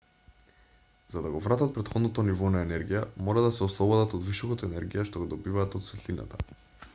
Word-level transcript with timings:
за 1.15 1.21
да 1.25 1.31
го 1.33 1.41
вратат 1.47 1.75
претходното 1.75 2.25
ниво 2.29 2.49
на 2.55 2.63
енергија 2.67 3.03
мора 3.27 3.45
да 3.49 3.53
се 3.59 3.63
ослободат 3.67 4.17
од 4.21 4.27
вишокот 4.31 4.65
енергија 4.71 5.07
што 5.11 5.23
го 5.25 5.29
добиваат 5.35 5.79
од 5.83 5.87
светлината 5.91 6.43